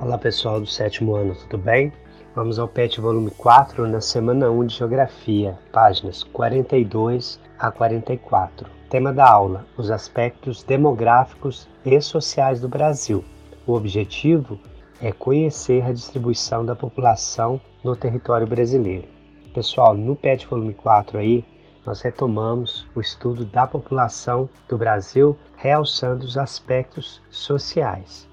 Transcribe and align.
Olá 0.00 0.16
pessoal 0.16 0.60
do 0.60 0.66
sétimo 0.66 1.16
ano, 1.16 1.34
tudo 1.34 1.58
bem? 1.58 1.92
Vamos 2.32 2.60
ao 2.60 2.68
PET 2.68 3.00
volume 3.00 3.32
4 3.32 3.84
na 3.88 4.00
semana 4.00 4.48
1 4.48 4.66
de 4.66 4.76
Geografia, 4.76 5.58
páginas 5.72 6.22
42 6.22 7.40
a 7.58 7.72
44. 7.72 8.70
Tema 8.88 9.12
da 9.12 9.28
aula: 9.28 9.66
os 9.76 9.90
aspectos 9.90 10.62
demográficos 10.62 11.68
e 11.84 12.00
sociais 12.00 12.60
do 12.60 12.68
Brasil. 12.68 13.24
O 13.66 13.72
objetivo 13.72 14.56
é 15.02 15.10
conhecer 15.10 15.84
a 15.84 15.92
distribuição 15.92 16.64
da 16.64 16.76
população 16.76 17.60
no 17.82 17.96
território 17.96 18.46
brasileiro. 18.46 19.08
Pessoal, 19.52 19.96
no 19.96 20.14
PET 20.14 20.46
volume 20.46 20.74
4 20.74 21.18
aí, 21.18 21.44
nós 21.84 22.02
retomamos 22.02 22.86
o 22.94 23.00
estudo 23.00 23.44
da 23.44 23.66
população 23.66 24.48
do 24.68 24.78
Brasil, 24.78 25.36
realçando 25.56 26.24
os 26.24 26.38
aspectos 26.38 27.20
sociais. 27.30 28.28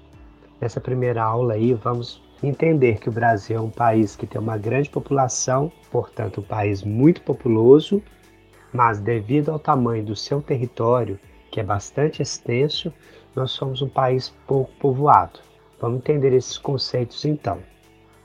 Nessa 0.60 0.80
primeira 0.80 1.22
aula 1.22 1.54
aí, 1.54 1.74
vamos 1.74 2.22
entender 2.42 2.98
que 2.98 3.08
o 3.08 3.12
Brasil 3.12 3.56
é 3.56 3.60
um 3.60 3.70
país 3.70 4.16
que 4.16 4.26
tem 4.26 4.40
uma 4.40 4.56
grande 4.56 4.88
população, 4.88 5.70
portanto, 5.90 6.40
um 6.40 6.44
país 6.44 6.82
muito 6.82 7.20
populoso, 7.22 8.02
mas 8.72 8.98
devido 8.98 9.50
ao 9.50 9.58
tamanho 9.58 10.04
do 10.04 10.16
seu 10.16 10.40
território, 10.40 11.18
que 11.50 11.60
é 11.60 11.62
bastante 11.62 12.22
extenso, 12.22 12.92
nós 13.34 13.50
somos 13.50 13.82
um 13.82 13.88
país 13.88 14.34
pouco 14.46 14.72
povoado. 14.78 15.40
Vamos 15.80 15.98
entender 15.98 16.32
esses 16.32 16.56
conceitos 16.56 17.24
então. 17.24 17.58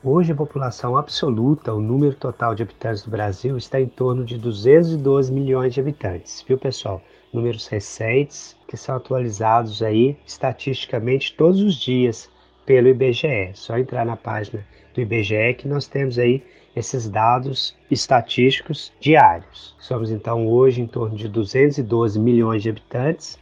Hoje, 0.04 0.32
a 0.32 0.34
população 0.34 0.96
absoluta, 0.96 1.72
o 1.72 1.80
número 1.80 2.16
total 2.16 2.56
de 2.56 2.64
habitantes 2.64 3.04
do 3.04 3.10
Brasil, 3.12 3.56
está 3.56 3.80
em 3.80 3.86
torno 3.86 4.24
de 4.24 4.36
212 4.36 5.32
milhões 5.32 5.72
de 5.72 5.78
habitantes, 5.78 6.44
viu 6.44 6.58
pessoal? 6.58 7.00
Números 7.32 7.68
recentes 7.68 8.56
que 8.66 8.76
são 8.76 8.96
atualizados 8.96 9.80
aí 9.80 10.16
estatisticamente 10.26 11.36
todos 11.36 11.60
os 11.60 11.76
dias 11.76 12.28
pelo 12.66 12.88
IBGE. 12.88 13.52
Só 13.54 13.78
entrar 13.78 14.04
na 14.04 14.16
página 14.16 14.66
do 14.92 15.00
IBGE 15.00 15.54
que 15.56 15.68
nós 15.68 15.86
temos 15.86 16.18
aí 16.18 16.42
esses 16.74 17.08
dados 17.08 17.76
estatísticos 17.88 18.92
diários. 18.98 19.76
Somos 19.78 20.10
então 20.10 20.48
hoje 20.48 20.80
em 20.80 20.86
torno 20.88 21.14
de 21.14 21.28
212 21.28 22.18
milhões 22.18 22.64
de 22.64 22.70
habitantes. 22.70 23.38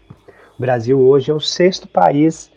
O 0.59 0.61
Brasil 0.61 1.01
hoje 1.01 1.31
é 1.31 1.34
o 1.34 1.41
sexto 1.41 1.89
país 1.89 2.53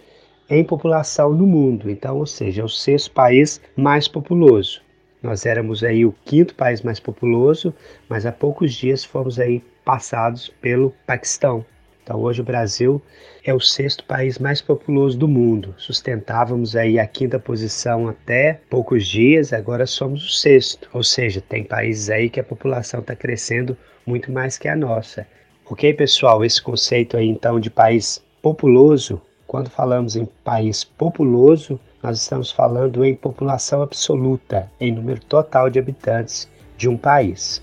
em 0.50 0.64
população 0.64 1.34
no 1.34 1.46
mundo, 1.48 1.90
então, 1.90 2.18
ou 2.18 2.26
seja, 2.26 2.62
é 2.62 2.66
o 2.66 2.70
sexto 2.70 3.12
país 3.12 3.62
mais 3.76 4.08
populoso. 4.08 4.82
Nós 5.22 5.46
éramos 5.46 5.84
aí 5.84 6.06
o 6.06 6.14
quinto 6.26 6.54
país 6.54 6.82
mais 6.82 7.00
populoso, 7.00 7.74
mas 8.10 8.26
há 8.26 8.32
poucos 8.32 8.74
dias 8.74 9.06
fomos 9.06 9.40
aí 9.40 9.64
passados 9.86 10.50
pelo 10.62 10.94
Paquistão. 11.08 11.66
Então 12.04 12.20
hoje 12.20 12.42
o 12.42 12.44
Brasil 12.44 13.02
é 13.46 13.54
o 13.54 13.60
sexto 13.62 14.04
país 14.04 14.38
mais 14.38 14.62
populoso 14.62 15.18
do 15.18 15.26
mundo. 15.26 15.74
Sustentávamos 15.78 16.76
aí 16.76 17.00
a 17.00 17.08
quinta 17.08 17.40
posição 17.40 18.10
até 18.10 18.60
poucos 18.70 19.08
dias, 19.08 19.54
agora 19.54 19.86
somos 19.86 20.26
o 20.26 20.30
sexto. 20.30 20.90
Ou 20.94 21.02
seja, 21.02 21.40
tem 21.40 21.64
países 21.64 22.10
aí 22.10 22.30
que 22.30 22.42
a 22.42 22.44
população 22.44 23.00
está 23.00 23.16
crescendo 23.16 23.78
muito 24.06 24.30
mais 24.30 24.58
que 24.58 24.68
a 24.68 24.76
nossa. 24.76 25.26
Ok, 25.66 25.94
pessoal? 25.94 26.44
Esse 26.44 26.62
conceito 26.62 27.16
aí 27.16 27.30
então 27.30 27.58
de 27.58 27.70
país 27.70 28.22
populoso 28.42 29.22
quando 29.54 29.70
falamos 29.70 30.16
em 30.16 30.26
país 30.44 30.84
populoso, 30.84 31.80
nós 32.02 32.20
estamos 32.20 32.52
falando 32.52 33.06
em 33.06 33.14
população 33.14 33.84
absoluta, 33.84 34.68
em 34.82 34.92
número 34.92 35.24
total 35.26 35.70
de 35.70 35.78
habitantes 35.78 36.50
de 36.76 36.90
um 36.90 36.98
país. 36.98 37.62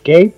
Ok? 0.00 0.34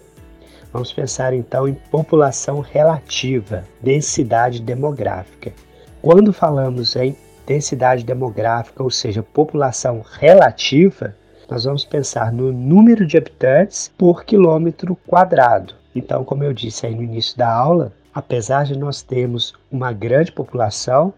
Vamos 0.72 0.92
pensar 0.92 1.34
então 1.34 1.66
em 1.66 1.74
população 1.74 2.60
relativa, 2.60 3.64
densidade 3.82 4.62
demográfica. 4.62 5.52
Quando 6.00 6.32
falamos 6.32 6.94
em 6.94 7.16
densidade 7.44 8.04
demográfica, 8.04 8.80
ou 8.80 8.92
seja, 8.92 9.24
população 9.24 10.04
relativa, 10.20 11.16
nós 11.50 11.64
vamos 11.64 11.84
pensar 11.84 12.30
no 12.30 12.52
número 12.52 13.04
de 13.04 13.16
habitantes 13.18 13.92
por 13.98 14.24
quilômetro 14.24 14.94
quadrado. 15.04 15.74
Então, 15.96 16.22
como 16.22 16.44
eu 16.44 16.52
disse 16.52 16.86
aí 16.86 16.94
no 16.94 17.02
início 17.02 17.36
da 17.36 17.52
aula, 17.52 17.92
apesar 18.20 18.64
de 18.64 18.78
nós 18.78 19.02
termos 19.02 19.54
uma 19.72 19.92
grande 19.92 20.30
população, 20.30 21.12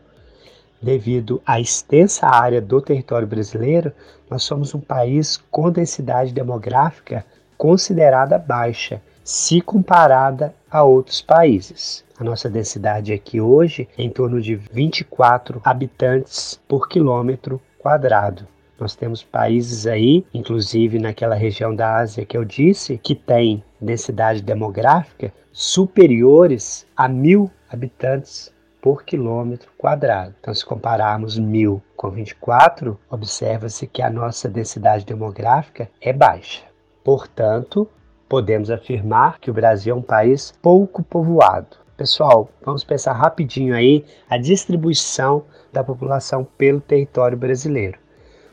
devido 0.80 1.42
à 1.44 1.60
extensa 1.60 2.26
área 2.26 2.60
do 2.60 2.80
território 2.80 3.26
brasileiro, 3.26 3.92
nós 4.30 4.44
somos 4.44 4.72
um 4.74 4.80
país 4.80 5.36
com 5.50 5.70
densidade 5.70 6.32
demográfica 6.32 7.24
considerada 7.58 8.38
baixa, 8.38 9.02
se 9.22 9.60
comparada 9.60 10.54
a 10.70 10.82
outros 10.84 11.20
países. 11.20 12.04
A 12.18 12.24
nossa 12.24 12.48
densidade 12.48 13.12
aqui 13.12 13.40
hoje 13.40 13.88
é 13.98 14.02
em 14.02 14.10
torno 14.10 14.40
de 14.40 14.54
24 14.54 15.60
habitantes 15.64 16.60
por 16.68 16.88
quilômetro 16.88 17.60
quadrado. 17.78 18.46
Nós 18.82 18.96
temos 18.96 19.22
países 19.22 19.86
aí, 19.86 20.26
inclusive 20.34 20.98
naquela 20.98 21.36
região 21.36 21.72
da 21.72 21.98
Ásia 21.98 22.26
que 22.26 22.36
eu 22.36 22.44
disse, 22.44 22.98
que 22.98 23.14
tem 23.14 23.62
densidade 23.80 24.42
demográfica 24.42 25.32
superiores 25.52 26.84
a 26.96 27.06
mil 27.08 27.48
habitantes 27.70 28.52
por 28.80 29.04
quilômetro 29.04 29.70
quadrado. 29.78 30.34
Então, 30.40 30.52
se 30.52 30.66
compararmos 30.66 31.38
mil 31.38 31.80
com 31.96 32.10
24, 32.10 32.98
observa-se 33.08 33.86
que 33.86 34.02
a 34.02 34.10
nossa 34.10 34.48
densidade 34.48 35.06
demográfica 35.06 35.88
é 36.00 36.12
baixa. 36.12 36.64
Portanto, 37.04 37.88
podemos 38.28 38.68
afirmar 38.68 39.38
que 39.38 39.48
o 39.48 39.54
Brasil 39.54 39.94
é 39.94 39.96
um 39.96 40.02
país 40.02 40.52
pouco 40.60 41.04
povoado. 41.04 41.76
Pessoal, 41.96 42.50
vamos 42.64 42.82
pensar 42.82 43.12
rapidinho 43.12 43.76
aí 43.76 44.04
a 44.28 44.36
distribuição 44.36 45.44
da 45.72 45.84
população 45.84 46.44
pelo 46.58 46.80
território 46.80 47.38
brasileiro. 47.38 48.02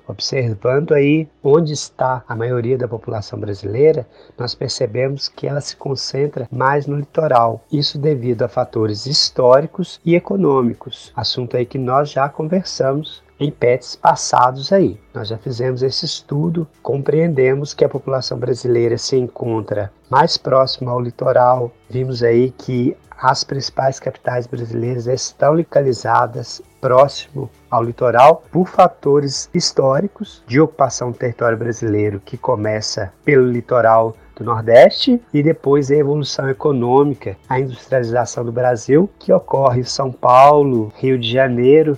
Observando 0.10 0.96
aí 0.96 1.28
onde 1.44 1.72
está 1.72 2.24
a 2.28 2.36
maioria 2.36 2.76
da 2.76 2.88
população 2.88 3.40
brasileira, 3.40 4.08
nós 4.36 4.56
percebemos 4.56 5.30
que 5.30 5.46
ela 5.46 5.62
se 5.62 5.76
concentra 5.76 6.48
mais 6.52 6.88
no 6.88 6.98
litoral. 6.98 7.64
Isso 7.72 8.00
devido 8.00 8.42
a 8.42 8.48
fatores 8.48 9.06
históricos 9.06 10.02
e 10.04 10.16
econômicos, 10.16 11.14
assunto 11.16 11.56
aí 11.56 11.64
que 11.64 11.78
nós 11.78 12.10
já 12.10 12.28
conversamos 12.28 13.22
em 13.40 13.52
PETs 13.52 13.96
passados 13.96 14.74
aí. 14.74 15.00
Nós 15.14 15.28
já 15.28 15.38
fizemos 15.38 15.84
esse 15.84 16.06
estudo, 16.06 16.68
compreendemos 16.82 17.76
que 17.76 17.86
a 17.86 17.90
população 17.90 18.38
brasileira 18.38 18.98
se 18.98 19.16
encontra 19.16 19.92
mais 20.10 20.38
próxima 20.38 20.92
ao 20.92 21.00
litoral. 21.00 21.72
Vimos 21.88 22.24
aí 22.24 22.50
que 22.50 22.98
as 23.22 23.44
principais 23.44 24.00
capitais 24.00 24.48
brasileiras 24.48 25.06
estão 25.06 25.54
localizadas 25.54 26.62
próximo 26.80 27.50
ao 27.70 27.84
litoral 27.84 28.44
por 28.50 28.68
fatores 28.68 29.50
históricos 29.54 30.42
de 30.48 30.62
ocupação 30.62 31.12
do 31.12 31.18
território 31.18 31.58
brasileiro 31.58 32.22
que 32.24 32.38
começa 32.38 33.12
pelo 33.26 33.52
litoral 33.52 34.16
do 34.38 34.46
Nordeste 34.46 35.22
e 35.34 35.44
depois 35.44 35.92
a 35.92 35.96
evolução 35.96 36.50
econômica, 36.50 37.36
a 37.50 37.60
industrialização 37.60 38.46
do 38.46 38.54
Brasil 38.54 39.10
que 39.20 39.34
ocorre 39.34 39.82
em 39.82 39.84
São 39.84 40.12
Paulo, 40.12 40.94
Rio 40.96 41.20
de 41.20 41.30
Janeiro. 41.30 41.98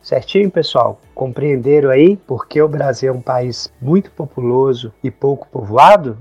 Certinho, 0.00 0.50
pessoal? 0.50 0.98
Compreenderam 1.14 1.90
aí 1.90 2.16
por 2.16 2.46
que 2.46 2.62
o 2.62 2.68
Brasil 2.68 3.12
é 3.12 3.16
um 3.16 3.20
país 3.20 3.70
muito 3.82 4.10
populoso 4.12 4.94
e 5.04 5.10
pouco 5.10 5.46
povoado? 5.48 6.16